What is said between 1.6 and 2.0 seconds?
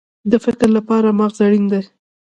دی